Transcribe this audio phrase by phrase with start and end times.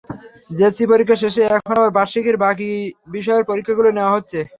[0.49, 2.69] JSC পরীক্ষা শেষে এখন আবার বার্ষিকের বাকি
[3.07, 4.39] বিষয়ের পরীক্ষাগুলো নেওয়া হচ্ছে।